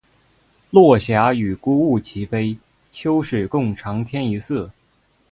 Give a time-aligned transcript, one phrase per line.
[0.71, 2.57] 落霞与孤鹜齐飞，
[2.89, 4.71] 秋水共长天一色